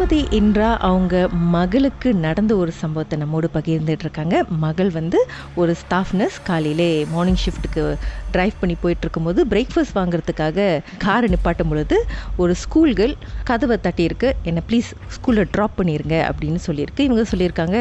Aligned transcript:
திருமதி 0.00 0.38
இன்றா 0.38 0.68
அவங்க 0.88 1.14
மகளுக்கு 1.54 2.10
நடந்த 2.14 2.52
ஒரு 2.56 2.72
சம்பவத்தை 2.72 3.18
நம்மோடு 3.18 3.48
பகிர்ந்துட்டு 3.54 4.04
இருக்காங்க. 4.06 4.36
மகள் 4.48 4.90
வந்து 4.90 5.18
ஒரு 5.54 5.72
ஸ்டாஃப் 5.74 6.12
நர்ஸ் 6.12 6.38
காலையிலே 6.42 7.06
மார்னிங் 7.10 7.40
ஷிஃப்ட்டுக்கு 7.44 7.84
டிரைவ் 8.32 8.56
பண்ணி 8.60 8.76
போயிட்டுருக்கும் 8.82 9.28
போது 9.28 9.40
பிரேக்ஃபாஸ்ட் 9.52 9.96
வாங்குறதுக்காக 9.98 10.68
காரை 11.04 11.28
நிப்பாட்டும் 11.34 11.70
பொழுது 11.72 11.98
ஒரு 12.42 12.52
ஸ்கூல் 12.62 12.92
கேர்ள் 13.00 13.16
கதவை 13.50 13.78
தட்டியிருக்கு 13.86 14.30
என்னை 14.50 14.62
ப்ளீஸ் 14.68 14.90
ஸ்கூலில் 15.16 15.50
ட்ராப் 15.54 15.76
பண்ணிடுங்க 15.78 16.16
அப்படின்னு 16.30 16.60
சொல்லியிருக்கு. 16.68 17.04
இவங்க 17.08 17.24
சொல்லியிருக்காங்க 17.32 17.78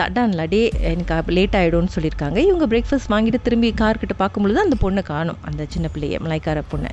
தட்டான்ல 0.00 0.42
டே 0.54 0.60
எனக்கு 0.92 1.34
லேட் 1.38 1.56
ஆகிடும்னு 1.60 1.94
சொல்லியிருக்காங்க. 1.96 2.38
இவங்க 2.50 2.66
பிரேக்ஃபாஸ்ட் 2.72 3.10
வாங்கிட்டு 3.14 3.40
திரும்பி 3.46 3.70
கார்கிட்ட 3.82 4.16
பார்க்கும்பொழுது 4.22 4.60
அந்த 4.64 4.76
பொண்ணை 4.84 5.02
காணும் 5.12 5.38
அந்த 5.50 5.62
சின்ன 5.74 5.86
பிள்ளையை 5.94 6.18
மலைக்கார 6.26 6.62
பொண்ணை. 6.72 6.90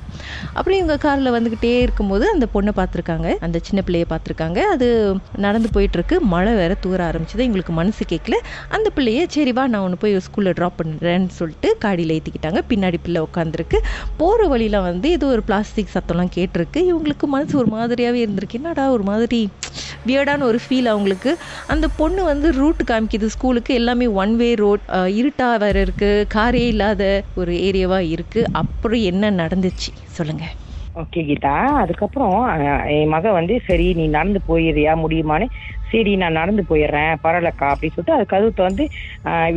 அப்புறம் 0.56 0.78
இவங்க 0.80 0.96
காரில் 1.06 1.34
வந்துக்கிட்டே 1.36 1.72
இருக்கும்போது 1.86 2.24
அந்த 2.34 2.46
பொண்ணை 2.54 2.74
பார்த்துருக்காங்க 2.80 3.28
அந்த 3.46 3.58
சின்ன 3.68 3.80
பிள்ளையை 3.86 4.08
பார்த்துருக்காங்க. 4.12 4.58
அது 4.74 4.88
நடந்து 5.46 5.68
போயிட்டுருக்கு. 5.74 6.16
மழை 6.34 6.54
வேற 6.60 6.72
தூர 6.86 6.98
ஆரம்பிச்சது. 7.10 7.42
எங்களுக்கு 7.48 7.72
மனசு 7.80 8.04
கேட்கல 8.12 8.38
அந்த 8.76 8.88
பிள்ளைய 8.96 9.20
சரி 9.34 9.52
வா 9.58 9.64
நான் 9.72 9.84
ஒன்று 9.86 10.00
போய் 10.02 10.16
ஸ்கூலில் 10.26 10.56
ட்ராப் 10.58 10.78
பண்ணுறேன்னு 10.80 11.30
சொல்லிட்டு 11.38 11.68
காடியில் 11.84 12.14
ஏற்றிக்கிட்டாங்க 12.16 12.60
பின்னாடி 12.72 13.00
பிள்ளை 13.04 13.22
உட்காந்துருக்கு 13.28 13.80
போகிற 14.20 14.48
வழியில் 14.52 14.78
வந்து 14.88 15.10
ஏதோ 15.16 15.26
ஒரு 15.34 15.42
பிளாஸ்டிக் 15.48 15.94
சத்தம்லாம் 15.96 16.34
கேட்டிருக்கு. 16.36 16.80
இவங்களுக்கு 16.90 17.26
மனசு 17.34 17.54
ஒரு 17.62 17.70
மாதிரியாகவே 17.76 18.20
இருந்திருக்கு. 18.24 18.58
என்னடா 18.60 18.84
ஒரு 18.96 19.06
மாதிரி 19.10 19.40
வியர்டான 20.06 20.46
ஒரு 20.50 20.58
ஃபீல் 20.64 20.90
அவங்களுக்கு. 20.92 21.32
அந்த 21.72 21.86
பொண்ணு 22.00 22.22
வந்து 22.30 22.48
ரூட் 22.60 22.82
காமிக்குது 22.90 23.28
ஸ்கூலுக்கு 23.34 23.72
எல்லாமே 23.80 24.06
ஒன் 24.22 24.34
வே 24.40 24.50
ரோட் 24.64 24.86
இருட்டா 25.20 25.48
வேற 25.64 25.76
இருக்குது 25.86 26.26
காரே 26.34 26.64
இல்லாத 26.72 27.02
ஒரு 27.42 27.54
ஏரியாவாக 27.68 28.10
இருக்குது 28.16 28.50
அப்புறம் 28.62 29.04
என்ன 29.12 29.30
நடந்துச்சு? 29.42 29.92
சொல்லுங்கள் 30.18 30.56
ஓகே 31.00 31.20
கீதா. 31.28 31.52
அதுக்கப்புறம் 31.82 32.34
என் 32.94 33.12
மக 33.12 33.30
வந்து 33.36 33.54
சரி 33.68 33.86
நீ 33.98 34.04
நடந்து 34.16 34.40
போயிடுறியா? 34.48 34.92
முடியுமான்னு 35.02 35.46
சரி 35.92 36.12
நான் 36.22 36.38
நடந்து 36.40 36.62
போயிடுறேன் 36.68 37.12
பரவாயில்லக்கா 37.24 37.66
அப்படின்னு 37.72 37.94
சொல்லிட்டு 37.94 38.16
அது 38.16 38.26
கதவு 38.32 38.52
திறந்து 38.58 38.84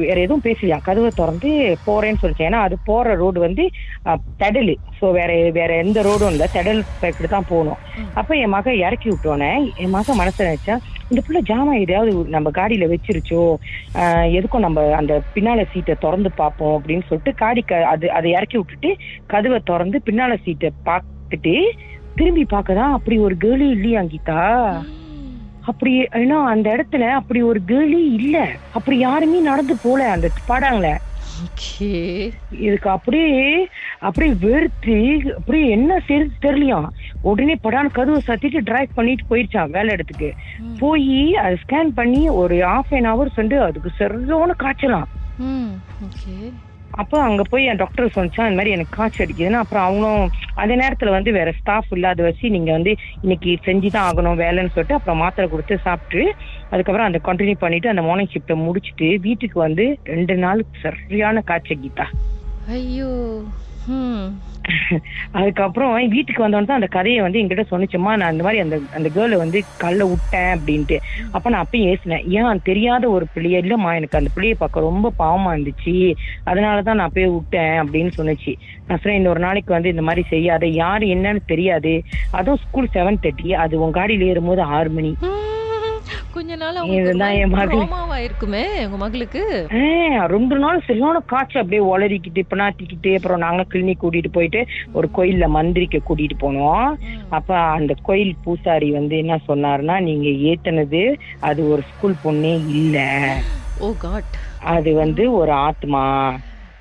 வேற 0.01 0.17
எதுவும் 0.25 0.45
பேசலையா? 0.47 0.77
கதவை 0.87 1.09
திறந்து 1.19 1.51
போறேன்னு 1.87 2.21
சொல்லிச்சு 2.23 2.47
ஏன்னா 2.47 2.61
அது 2.67 2.75
போற 2.89 3.13
ரோடு 3.21 3.39
வந்து 3.45 3.63
தடல். 4.41 4.73
ஸோ 4.99 5.05
வேற 5.17 5.31
வேற 5.57 5.71
எந்த 5.83 5.99
ரோடும் 6.07 6.33
இல்லை. 6.33 6.47
தடல் 6.57 6.81
சைக்கிள் 7.01 7.33
தான் 7.35 7.49
போகணும். 7.51 7.79
அப்ப 8.19 8.31
என் 8.43 8.53
மக 8.55 8.73
இறக்கி 8.85 9.07
விட்டோன்னே 9.11 9.51
என் 9.83 9.95
மக 9.97 10.15
மனசுல 10.21 10.49
நினைச்சா 10.49 10.75
இந்த 11.11 11.21
புள்ள 11.25 11.39
ஜாமா 11.49 11.73
எதையாவது 11.83 12.11
நம்ம 12.35 12.51
காடியில 12.57 12.85
வச்சிருச்சோ 12.91 13.41
எதுக்கும் 14.37 14.65
நம்ம 14.65 14.85
அந்த 14.99 15.15
பின்னால 15.35 15.65
சீட்டை 15.73 15.95
திறந்து 16.05 16.29
பார்ப்போம் 16.41 16.75
அப்படின்னு 16.77 17.07
சொல்லிட்டு 17.09 17.33
காடி 17.43 17.63
க 17.71 17.81
அது 17.93 18.05
அதை 18.19 18.29
இறக்கி 18.37 18.57
விட்டுட்டு 18.59 18.91
கதவை 19.33 19.59
திறந்து 19.69 19.99
பின்னால 20.07 20.37
சீட்டை 20.45 20.71
பார்த்துட்டு 20.89 21.55
திரும்பி 22.19 22.45
பார்க்கதான் 22.53 22.95
அப்படி 22.97 23.15
ஒரு 23.27 23.35
கேர்ளே 23.43 23.69
இல்லையா 23.75 24.01
கீதா 24.13 24.41
அப்படி 25.69 25.91
ஏன்னா 26.21 26.37
அந்த 26.53 26.67
இடத்துல 26.75 27.05
அப்படி 27.19 27.39
ஒரு 27.51 27.59
கேர்ளே 27.67 28.01
இல்ல. 28.19 28.37
அப்படி 28.77 28.97
யாருமே 28.97 29.39
நடந்து 29.49 29.75
போல 29.83 30.09
அந்த 30.15 30.27
பாடாங்கள. 30.49 30.89
இதுக்கு 32.65 32.89
அப்படியே 32.89 33.39
அப்படியே 34.07 34.33
வெறுத்து 34.43 34.97
அப்படியே 35.37 35.65
என்ன 35.77 35.97
செய்யுது 36.07 36.43
தெரியலையாம் 36.45 36.87
உடனே 37.29 37.55
படான்னு 37.63 37.95
கதவை 37.97 38.19
சத்திட்டு 38.27 38.59
டிரைவ் 38.69 38.95
பண்ணிட்டு 38.97 39.29
போயிடுச்சான் 39.31 39.73
வேலை 39.75 39.93
இடத்துக்கு. 39.93 40.29
போய் 40.81 41.17
அதை 41.41 41.55
ஸ்கேன் 41.63 41.91
பண்ணி 41.99 42.21
ஒரு 42.41 42.57
half 42.69 42.91
அன் 42.99 43.09
ஹவர் 43.11 43.39
வந்து 43.41 43.57
அதுக்கு 43.67 43.91
சரியான 43.97 44.55
காய்ச்சலாம். 44.63 45.09
அப்போ 46.91 47.21
அங்க 47.21 47.43
போய் 47.43 47.65
என் 47.65 47.75
டாக்டர் 47.75 48.13
சொன்னா 48.13 48.45
இந்த 48.45 48.55
மாதிரி 48.55 48.71
எனக்கு 48.71 48.97
காய்ச்சல் 48.97 49.25
அடிக்குதுன்னா. 49.25 49.53
அப்புறம் 49.55 49.83
அவங்களும் 49.83 50.29
அந்த 50.55 50.75
நேரத்துல 50.75 51.09
வந்து 51.09 51.31
வேற 51.31 51.51
ஸ்டாஃப் 51.51 51.93
இல்லாத 51.93 52.23
வச்சு 52.23 52.49
நீங்க 52.49 52.71
வந்து 52.71 52.91
இன்னைக்கு 53.21 53.59
செஞ்சு 53.65 53.89
தான் 53.89 54.07
ஆகணும் 54.09 54.39
வேலைன்னு 54.39 54.69
சொல்லிட்டு 54.69 54.93
அப்புறம் 54.93 55.17
மாத்திரை 55.17 55.49
கொடுத்து 55.49 55.77
சாப்பிட்டு 55.77 56.21
அதுக்கப்புறம் 56.71 57.05
அந்த 57.05 57.21
கண்டினியூ 57.25 57.57
பண்ணிட்டு 57.57 57.89
அந்த 57.89 58.01
மார்னிங் 58.01 58.31
ஷிஃப்ட்டை 58.33 58.57
முடிச்சுட்டு 58.65 59.19
வீட்டுக்கு 59.19 59.59
வந்து 59.59 59.85
ரெண்டு 60.03 60.37
நாள் 60.37 60.65
சரியான 60.81 61.41
காய்ச்சல் 61.41 61.83
கீதா. 61.83 62.07
ஐயோ. 62.69 63.11
அதுக்கப்புறம் 65.31 66.07
வீட்டுக்கு 66.07 66.47
வந்தோன்னு 66.47 66.65
தான் 66.65 66.79
அந்த 66.79 66.85
கதையை 66.85 67.21
வந்து 67.21 67.39
என்கிட்ட 67.39 67.63
சொன்னிச்சுமா 67.71 68.13
நான் 68.15 68.21
அந்த 68.21 68.43
மாதிரி 68.43 68.61
அந்த 68.61 68.79
அந்த 68.95 69.09
கேர்ளை 69.15 69.37
வந்து 69.37 69.63
கல்ல 69.77 70.05
விட்டேன் 70.05 70.57
அப்படின்ட்டு. 70.57 70.97
அப்ப 71.31 71.49
நான் 71.49 71.65
அப்பயும் 71.65 71.95
ஏசினேன். 71.95 72.27
ஏன்? 72.27 72.61
தெரியாத 72.63 73.09
ஒரு 73.09 73.25
பிள்ளைய? 73.35 73.57
இல்லம்மா 73.65 73.95
எனக்கு 73.95 74.17
அந்த 74.17 74.29
பிள்ளைய 74.35 74.53
பார்க்க 74.57 74.79
ரொம்ப 74.79 75.11
பாவமா 75.19 75.51
இருந்துச்சு. 75.55 76.15
அதனாலதான் 76.45 76.93
நான் 76.93 77.11
போய் 77.13 77.27
விட்டேன் 77.27 77.83
அப்படின்னு 77.83 78.11
சொன்னுச்சு. 78.17 78.55
நான் 78.87 78.99
சொன்னேன் 79.01 79.19
இந்த 79.19 79.29
ஒரு 79.29 79.39
நாளைக்கு 79.39 79.73
வந்து 79.73 79.89
இந்த 79.89 80.01
மாதிரி 80.01 80.25
செய்யாத. 80.29 80.65
யாரு 80.67 81.07
என்னன்னு 81.07 81.39
தெரியாது. 81.45 82.03
அதுவும் 82.31 82.59
ஸ்கூல் 82.67 82.89
செவன் 82.93 83.21
தேர்ட்டி 83.21 83.51
அது 83.51 83.79
உன் 83.79 83.93
காடியில 83.93 84.25
ஏறும்போது 84.25 84.61
ஆறு 84.61 84.89
மணி. 84.89 85.17
கொஞ்ச 86.35 86.55
நாள் 86.55 86.77
இதுதான் 86.95 87.35
என் 87.41 87.53
மகள். 87.55 87.83
இருக்குமே 88.23 88.63
உங்க 88.85 88.97
மகளுக்கு? 88.97 89.41
ரெண்டு 90.33 90.55
நாள் 90.57 90.79
சரியான 90.87 91.19
காய்ச்சல் 91.25 91.61
அப்படியே 91.61 91.81
ஒளறிக்கிட்டு 91.91 92.41
பினாத்திக்கிட்டு 92.49 93.11
அப்புறம் 93.15 93.43
நாங்க 93.45 93.65
கிளினிக் 93.73 94.01
கூட்டிட்டு 94.03 94.31
போயிட்டு 94.31 94.61
ஒரு 94.93 95.09
கோயில்ல 95.17 95.47
மந்திரிக்க 95.47 95.99
கூட்டிட்டு 96.09 96.37
போனோம். 96.41 96.89
அப்ப 97.29 97.57
அந்த 97.77 97.93
கோயில் 98.01 98.33
பூசாரி 98.43 98.89
வந்து 98.91 99.17
என்ன 99.17 99.37
சொன்னாருன்னா 99.47 99.97
நீங்க 99.99 100.27
ஏத்துனது 100.51 101.03
அது 101.39 101.61
ஒரு 101.69 101.83
ஸ்கூல் 101.91 102.21
பொண்ணே 102.23 102.53
இல்ல. 102.75 102.97
ஓ 103.79 103.93
காட் 103.97 104.35
அது 104.75 104.93
வந்து 104.93 105.23
ஒரு 105.33 105.51
ஆத்மா. 105.67 106.03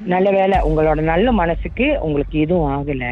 நல்ல 0.00 0.30
வேளை 0.30 0.58
உங்களோட 0.60 1.00
நல்ல 1.02 1.32
மனசுக்கு 1.32 2.00
உங்களுக்கு 2.00 2.38
எதுவும் 2.38 2.70
ஆகல. 2.72 3.04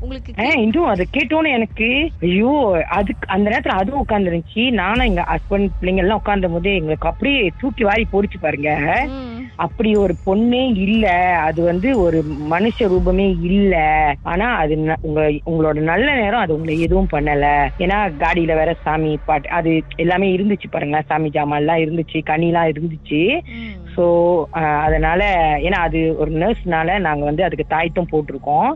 உங்களுக்கு 0.00 0.32
இன்னும் 0.62 0.84
அதை 0.84 1.06
கேட்டோன்னு 1.12 1.48
எனக்கு 1.48 1.88
ஐயோ 2.22 2.52
அதுக்கு 2.88 3.28
அந்த 3.28 3.50
நேரத்துல 3.50 3.78
அதுவும் 3.78 4.02
உட்காந்துருந்துச்சு 4.04 4.70
நானும் 4.72 5.04
எங்க 5.04 5.24
ஹஸ்பண்ட் 5.28 5.70
பிள்ளைங்க 5.80 5.96
எல்லாம் 5.96 6.16
உட்கார்ந்த 6.16 6.48
போது 6.48 6.74
எங்களுக்கு 6.74 7.08
அப்படியே 7.08 7.50
தூக்கி 7.60 7.84
வாரி 7.84 8.06
போடிச்சு 8.12 8.38
பாருங்க. 8.38 8.70
அப்படி 9.58 9.96
ஒரு 9.96 10.14
பொண்ணே 10.26 10.72
இல்ல. 10.76 11.06
அது 11.40 11.62
வந்து 11.62 11.98
ஒரு 11.98 12.18
மனுஷ 12.50 12.88
ரூபமே 12.88 13.28
இல்ல. 13.40 13.74
ஆனா 14.22 14.54
அது 14.56 14.74
உங்க 15.02 15.20
உங்களோட 15.46 15.78
நல்ல 15.82 16.14
நேரம் 16.14 16.40
அது 16.40 16.54
உங்களை 16.54 16.80
எதுவும் 16.80 17.12
பண்ணல. 17.12 17.46
ஏன்னா 17.78 17.98
காடியில 18.18 18.54
வேற 18.54 18.76
சாமி 18.84 19.18
பாட்டு 19.24 19.48
அது 19.50 19.72
எல்லாமே 19.96 20.36
இருந்துச்சு 20.36 20.68
பாருங்க 20.70 21.02
சாமி 21.06 21.30
ஜாமான் 21.30 21.56
எல்லாம் 21.56 21.78
இருந்துச்சு 21.78 22.20
கனிலாம் 22.26 22.68
இருந்துச்சு. 22.68 23.22
ஸோ 23.96 24.04
அதனால 24.80 25.20
ஏன்னா 25.60 25.78
அது 25.80 26.00
ஒரு 26.18 26.30
நர்ஸ்னால 26.36 26.98
நாங்க 26.98 27.24
வந்து 27.24 27.44
அதுக்கு 27.44 27.66
தாய்த்தம் 27.68 28.10
போட்டிருக்கோம். 28.12 28.68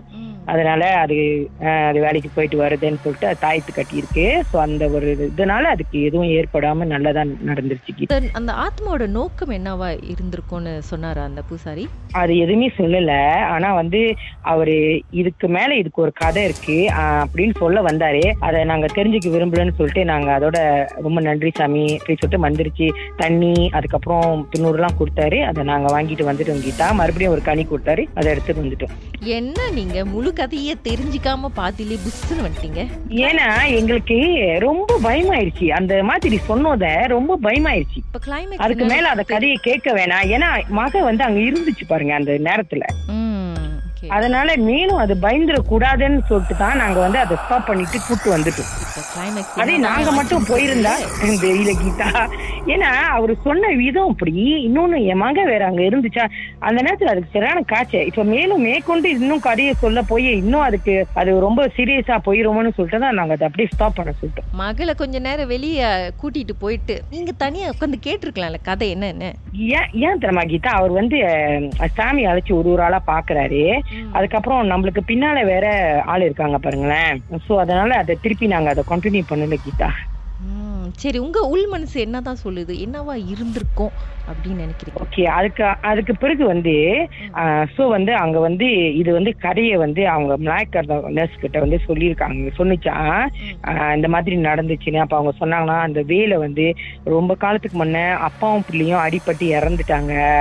அதனால 0.46 0.94
அது 0.94 1.50
அது 1.60 2.00
வேலைக்கு 2.00 2.30
போயிட்டு 2.34 2.58
வருதுன்னு 2.58 3.00
சொல்லிட்டு 3.00 3.26
அது 3.26 3.36
தாயத்து 3.42 3.78
கட்டியிருக்கு. 3.78 4.40
ஸோ 4.52 4.56
அந்த 4.56 4.88
ஒரு 4.88 5.32
இதனால 5.36 5.60
அதுக்கு 5.60 6.02
எதுவும் 6.02 6.26
ஏற்படாம 6.26 6.86
நல்லதா 6.86 7.22
நடந்துருச்சு. 7.46 8.28
அந்த- 8.32 8.52
ஆத்மாவோட 8.52 9.06
நோக்கம் 9.06 9.50
என்னவா 9.50 10.00
இருந்திருக்கும்னு 10.02 10.78
சொன்னாரா 10.78 11.22
அந்த 11.22 11.42
பூசாரி? 11.42 11.88
அது 12.12 12.38
எதுவுமே 12.38 12.72
சொல்லல. 12.76 13.32
ஆனா 13.34 13.74
வந்து 13.74 14.14
அவரு 14.42 15.02
இதுக்கு 15.10 15.48
மேல 15.48 15.74
இதுக்கு 15.74 16.02
ஒரு 16.02 16.12
கதை 16.12 16.44
இருக்கு. 16.44 16.88
அப்படின்னு 16.98 17.54
சொல்ல 17.54 17.82
வந்தாரு. 17.82 18.32
அதை 18.40 18.64
நாங்க 18.64 18.86
தெரிஞ்சுக்க 18.86 19.26
விரும்பலன்னு 19.26 19.74
சொல்லிட்டு 19.74 20.04
நாங்க 20.04 20.38
அதோட 20.38 20.88
ரொம்ப 21.02 21.20
நன்றி 21.20 21.50
சாமி 21.54 21.84
அப்படின்னு 21.84 22.16
சொல்லிட்டு 22.18 22.48
மந்திரிச்சு 22.48 22.90
தண்ணி 23.16 23.68
அதுக்கப்புறம் 23.72 24.48
துண்ணூறுலாம் 24.58 24.96
கொடுத்தாரு. 24.98 25.42
அதை 25.42 25.64
நாங்க 25.64 26.02
வாங்கிட்டு 26.02 26.06
வந்துட்டோம் 26.06 26.68
கீதா. 26.68 26.92
மறுபடியும் 26.92 27.32
ஒரு 27.32 27.42
கனி 27.42 27.66
கொடுத்தாரு. 27.66 28.06
அதை 28.14 28.32
எடுத்துட்டு 28.32 28.62
வந்துட்டோம். 28.62 29.18
என்ன 29.18 29.70
நீங்க 29.70 30.04
முழு 30.04 30.29
கதையே 30.32 30.76
தெரிஞ்சுக்காம 30.84 31.48
பாத்திலே 31.56 31.98
புஷ்னு 32.04 32.44
வந்துட்டீங்க? 32.46 32.80
ஏன்னா 33.08 33.74
எங்களுக்கு 33.74 34.16
ரொம்ப 34.60 34.98
பயமாயிருச்சு. 35.02 35.68
அந்த 35.68 36.02
மாதிரி 36.02 36.40
சொன்னத 36.48 37.06
ரொம்ப 37.06 37.38
பயமாயிருச்சு. 37.42 37.96
இப்ப 37.96 38.20
கிளைமேக்ஸ் 38.26 38.64
அதுக்கு 38.66 38.84
மேல 38.84 39.08
அந்த 39.08 39.22
கதையை 39.22 39.58
கேட்க 39.62 39.92
வேணாம். 39.92 40.26
ஏன்னா 40.36 40.68
மக 40.68 41.02
வந்து 41.02 41.24
அங்க 41.24 41.40
இருந்துச்சு 41.40 41.86
பாருங்க 41.86 42.14
அந்த 42.14 42.32
நேரத்துல. 42.32 42.80
அதனால 44.16 44.48
மேலும் 44.68 45.00
அது 45.04 45.14
பயந்துட 45.24 45.58
கூடாதுன்னு 45.70 46.20
சொல்லிட்டு 46.28 46.54
தான் 46.56 46.80
நாங்க 46.82 46.98
வந்து 47.04 47.18
அதை 47.22 47.34
ஸ்டாப் 47.42 47.68
பண்ணிட்டு 47.68 47.98
கூட்டு 48.06 48.28
வந்துட்டோம். 48.34 48.70
அதே 49.62 49.74
நாங்க 49.86 50.10
மட்டும் 50.18 50.46
போயிருந்தா 50.50 50.94
தெரியல 51.44 51.72
கீதா. 51.82 52.08
ஏன்னா 52.74 52.90
அவரு 53.16 53.34
சொன்ன 53.44 53.68
விதம் 53.80 54.10
அப்படி 54.12 54.32
இன்னொன்னு 54.66 54.98
என் 55.12 55.22
மக 55.22 55.44
வேற 55.50 55.62
அங்க 55.68 55.82
இருந்துச்சா 55.88 56.24
அந்த 56.68 56.78
நேரத்துல 56.86 57.12
அதுக்கு 57.12 57.34
சரியான 57.36 57.62
காய்ச்சல் 57.72 58.08
இப்ப 58.10 58.24
மேலும் 58.32 58.64
மேற்கொண்டு 58.68 59.08
இன்னும் 59.16 59.44
கதையை 59.48 59.74
சொல்ல 59.84 60.02
போய் 60.10 60.28
இன்னும் 60.42 60.66
அதுக்கு 60.68 60.94
அது 61.20 61.38
ரொம்ப 61.46 61.62
சீரியஸா 61.76 62.18
போயிருமோன்னு 62.28 62.74
சொல்லிட்டு 62.78 63.02
தான் 63.04 63.18
நாங்க 63.20 63.36
அதை 63.38 63.46
அப்படியே 63.48 63.70
ஸ்டாப் 63.74 63.98
பண்ண 63.98 64.14
சொல்லிட்டோம். 64.20 64.48
மகளை 64.62 64.94
கொஞ்ச 65.02 65.18
நேரம் 65.28 65.52
வெளிய 65.54 65.78
கூட்டிட்டு 66.22 66.56
போயிட்டு 66.64 66.96
நீங்க 67.14 67.32
தனியா 67.44 67.70
உட்காந்து 67.74 68.00
கேட்டிருக்கலாம்ல 68.08 68.60
கதை 68.70 68.88
என்னன்னு? 68.94 69.30
ஏன் 69.78 69.90
ஏன் 70.06 70.20
தெரியுமா 70.24 70.44
கீதா? 70.52 70.72
அவர் 70.80 70.92
வந்து 71.00 71.18
சாமி 71.96 72.22
அழைச்சு 72.30 72.52
ஒரு 72.58 72.68
ஒரு 72.74 72.82
ஆளா 72.86 73.00
பாக்குறாரு. 73.06 73.62
அதுக்கப்புறம் 74.12 74.70
நம்மளுக்கு 74.70 75.02
பின்னால 75.06 75.44
வேற 75.44 75.66
ஆள் 76.06 76.20
இருக்காங்க 76.20 76.58
பாருங்களேன். 76.58 77.22
சோ 77.48 77.56
அதனால 77.56 77.94
அதை 77.94 78.16
திருப்பி 78.22 78.46
நாங்க 78.46 78.70
அதை 78.70 78.84
கண்டினியூ 78.88 79.24
பண்ணல 79.30 79.58
கீதா. 79.66 79.90
சரி 81.00 81.18
உங்க 81.18 81.40
உள் 81.40 81.66
மனசு 81.66 82.00
என்னதான் 82.00 82.36
சொல்லுது? 82.44 82.72
என்னவா 82.72 83.28
இருந்திருக்கும் 83.28 83.90
அப்படின்னு 84.30 84.60
நினைக்கிறீங்க? 84.60 84.98
ஓகே 85.04 85.22
அதுக்கு 85.22 85.64
அதுக்கு 85.64 86.16
பிறகு 86.16 86.46
வந்து 86.46 87.06
ஸோ 87.76 87.88
வந்து 87.88 88.14
அங்க 88.14 88.38
வந்து 88.38 88.96
இது 88.96 89.12
வந்து 89.12 89.36
கதையை 89.38 89.76
வந்து 89.76 90.08
அவங்க 90.08 90.38
மலாய்க்கர் 90.38 91.10
நர்ஸ் 91.10 91.40
கிட்ட 91.40 91.60
வந்து 91.60 91.80
சொல்லியிருக்காங்க. 91.88 92.50
சொன்னிச்சான் 92.58 93.26
ஆஹ் 93.64 93.94
இந்த 93.94 94.08
மாதிரி 94.08 94.36
நடந்துச்சுன்னு. 94.36 94.96
அப்ப 94.96 95.16
அவங்க 95.16 95.32
சொன்னாங்கன்னா 95.40 95.80
அந்த 95.80 96.02
வேலை 96.02 96.36
வந்து 96.36 96.74
ரொம்ப 97.04 97.34
காலத்துக்கு 97.34 97.84
முன்ன 97.84 98.12
அப்பாவும் 98.12 98.64
பிள்ளையும் 98.70 98.98
அடிபட்டு 98.98 99.40
இறந்துட்டாங்க. 99.40 100.38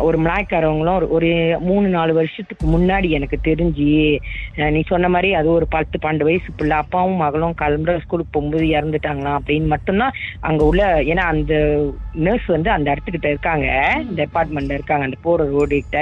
ஒரு 0.00 0.18
மலாய்க்காரவங்களும் 0.18 1.00
ஒரு- 1.00 1.08
ஒரு 1.08 1.56
மூணு 1.60 1.88
நாலு 1.88 2.14
வருஷத்துக்கு 2.14 2.66
முன்னாடி 2.66 3.08
எனக்கு 3.08 3.38
தெரிஞ்சு 3.42 4.18
நீ 4.70 4.82
சொன்ன 4.86 5.08
மாதிரி 5.08 5.34
அது 5.34 5.52
ஒரு 5.52 5.66
பத்து 5.68 5.98
பன்னெண்டு 6.02 6.22
வயசு 6.22 6.52
பிள்ளை 6.56 6.76
அப்பாவும் 6.76 7.16
மகளும் 7.16 7.54
கிளம்புற 7.58 8.00
ஸ்கூலுக்கு 8.00 8.26
போகும்போது 8.30 8.64
இறந்துட்டாங்களாம் 8.64 9.38
அப்படின்னு 9.38 9.66
மட்டும்தான் 9.88 10.16
அங்க 10.48 10.62
உள்ள 10.70 10.82
ஏன்னா 11.10 11.24
அந்த 11.32 11.54
நர்ஸ் 12.26 12.48
வந்து 12.54 12.70
அந்த 12.74 12.86
இடத்துக்கிட்ட 12.92 13.28
இருக்காங்க. 13.32 13.66
இந்த 14.08 14.20
அபார்ட்மெண்ட்ல 14.26 14.78
இருக்காங்க 14.78 15.06
அந்த 15.08 15.18
போற 15.26 15.46
ரோடு 15.54 15.76
கிட்ட. 15.80 15.98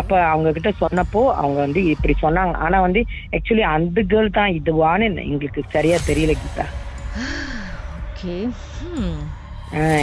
அப்ப 0.00 0.12
அவங்க 0.32 0.52
கிட்ட 0.56 0.72
சொன்னப்போ 0.82 1.22
அவங்க 1.42 1.58
வந்து 1.66 1.82
இப்படி 1.94 2.14
சொன்னாங்க. 2.22 2.54
ஆனா 2.66 2.78
வந்து 2.86 3.02
ஆக்சுவலி 3.36 3.66
அந்த 3.76 4.04
கேர்ள் 4.12 4.36
தான் 4.38 4.56
இதுவான்னு 4.60 5.08
எங்களுக்கு 5.32 5.64
சரியா 5.76 5.98
தெரியல 6.10 6.34
கீதா. 6.42 6.68
ஓகே 7.98 8.36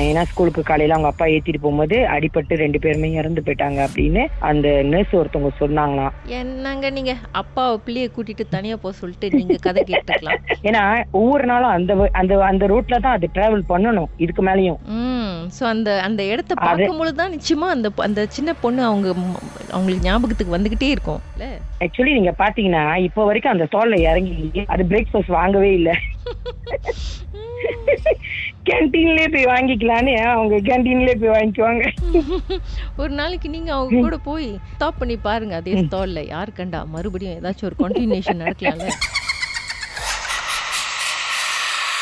ஏன்னா 0.08 0.22
ஸ்கூலுக்கு 0.30 0.62
காலையில 0.70 0.96
அவங்க 0.96 1.10
அப்பா 1.12 1.26
ஏத்திட்டு 1.34 1.60
போகும்போது 1.64 1.98
அடிபட்டு 2.16 2.54
ரெண்டு 2.62 2.78
பேருமே 2.84 3.10
இறந்து 3.20 3.42
போயிட்டாங்க 3.46 3.80
அப்படின்னு 3.88 4.24
அந்த 4.50 4.68
நர்ஸ் 4.92 5.14
ஒருத்தவங்க 5.20 5.52
சொன்னாங்களாம். 5.62 6.14
என்னங்க 6.40 6.90
நீங்க 6.98 7.14
அப்பாவை 7.42 7.76
பிள்ளைய 7.86 8.08
கூட்டிட்டு 8.16 8.46
தனியா 8.56 8.76
போக 8.84 8.94
சொல்லிட்டு 9.02 9.30
நீங்க 9.40 9.58
கதை 9.68 9.84
கேட்டுக்கலாம். 9.92 10.42
ஏன்னா 10.68 10.82
ஒவ்வொரு 11.22 11.46
நாளும் 11.52 11.74
அந்த 11.76 11.94
அந்த 12.22 12.34
அந்த 12.50 12.68
ரூட்ல 12.74 13.00
தான் 13.06 13.16
அது 13.18 13.30
டிராவல் 13.38 13.66
பண்ணணும் 13.72 14.10
இதுக்கு 14.26 14.44
மேலயும். 14.50 14.80
ஸோ 15.58 15.64
அந்த 15.74 15.90
அந்த 16.08 16.22
இடத்த 16.34 16.54
பார்க்கும்பொழுது 16.66 17.18
தான் 17.22 17.34
நிச்சயமா 17.36 17.70
அந்த 17.76 17.88
அந்த 18.08 18.22
சின்ன 18.38 18.54
பொண்ணு 18.64 18.84
அவங்க 18.90 19.08
அவங்களுக்கு 19.76 20.08
ஞாபகத்துக்கு 20.10 20.58
வந்துகிட்டே 20.58 20.90
இருக்கும் 20.96 21.22
ஆக்சுவலி 21.86 22.18
நீங்க 22.20 22.34
பாத்தீங்கன்னா 22.44 22.84
இப்போ 23.08 23.22
வரைக்கும் 23.30 23.56
அந்த 23.56 23.68
ஸ்டால்ல 23.70 24.00
இறங்கி 24.10 24.66
அது 24.76 24.86
பிரேக்ஃபாஸ்ட் 24.94 25.38
வாங்கவே 25.40 25.72
இல்லை. 25.80 25.96
கேன்டீன்லயே 28.94 29.28
போய் 29.34 29.46
வாங்கிக்கலான்னு 29.46 30.12
அவங்க 30.32 30.56
கேன்டீன்லயே 30.68 31.16
போய் 31.22 31.34
வாங்கிக்குவாங்க. 31.36 31.84
ஒரு 33.02 33.12
நாளைக்கு 33.12 33.48
நீங்க 33.50 33.72
அவங்க 33.74 34.02
கூட 34.06 34.18
போய் 34.28 34.48
ஸ்டாப் 34.74 35.00
பண்ணி 35.00 35.16
பாருங்க 35.24 35.56
அதே 35.56 35.74
ஸ்டால்ல 35.84 36.22
யார் 36.28 36.52
கண்டா 36.54 36.82
மறுபடியும் 36.94 37.38
ஏதாச்சும் 37.40 37.70
ஒரு 37.70 37.78
கண்டினியூஷன் 37.82 38.42
நடக்கலாம்ல. 38.44 38.90